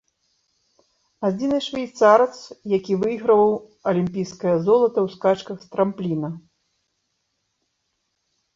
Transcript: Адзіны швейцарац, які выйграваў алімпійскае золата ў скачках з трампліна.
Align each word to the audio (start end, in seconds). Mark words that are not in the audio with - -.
Адзіны 1.27 1.57
швейцарац, 1.65 2.37
які 2.77 2.93
выйграваў 3.03 3.53
алімпійскае 3.93 4.55
золата 4.65 4.99
ў 5.05 5.15
скачках 5.19 5.57
з 5.67 5.71
трампліна. 5.77 6.35